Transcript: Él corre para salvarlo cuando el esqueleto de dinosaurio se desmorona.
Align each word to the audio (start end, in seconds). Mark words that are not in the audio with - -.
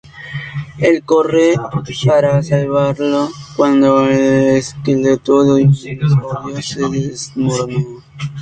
Él 0.79 1.03
corre 1.03 1.53
para 2.07 2.41
salvarlo 2.41 3.29
cuando 3.55 4.07
el 4.09 4.55
esqueleto 4.57 5.43
de 5.43 5.67
dinosaurio 5.67 6.59
se 6.59 6.79
desmorona. 6.89 7.85